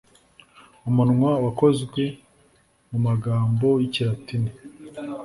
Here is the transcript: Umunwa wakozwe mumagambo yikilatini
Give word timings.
Umunwa 0.89 1.31
wakozwe 1.45 2.03
mumagambo 2.89 3.67
yikilatini 3.81 4.51